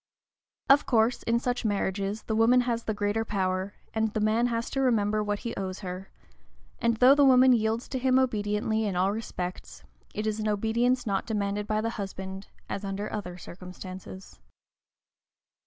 Of 0.67 0.87
course, 0.87 1.21
in 1.21 1.37
such 1.39 1.63
marriages, 1.63 2.23
the 2.23 2.35
woman 2.35 2.61
has 2.61 2.85
the 2.85 2.93
greater 2.95 3.23
power, 3.23 3.75
and 3.93 4.11
the 4.15 4.19
man 4.19 4.47
has 4.47 4.67
to 4.71 4.81
remember 4.81 5.23
what 5.23 5.41
he 5.45 5.53
owes 5.55 5.81
her; 5.81 6.09
and 6.79 6.97
though 6.97 7.13
the 7.13 7.23
woman 7.23 7.53
yields 7.53 7.87
to 7.89 7.99
him 7.99 8.17
obediently 8.17 8.85
in 8.85 8.95
all 8.95 9.11
respects, 9.11 9.83
it 10.15 10.25
is 10.25 10.39
an 10.39 10.47
obedience 10.47 11.05
not 11.05 11.27
demanded 11.27 11.67
by 11.67 11.81
the 11.81 11.91
husband, 12.01 12.47
as 12.67 12.83
under 12.83 13.13
other 13.13 13.37
circumstances. 13.37 14.39